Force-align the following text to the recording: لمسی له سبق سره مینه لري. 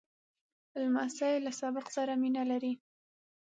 لمسی 0.81 1.33
له 1.45 1.51
سبق 1.61 1.85
سره 1.95 2.13
مینه 2.21 2.43
لري. 2.51 2.73